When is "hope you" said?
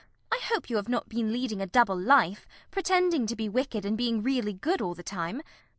0.45-0.77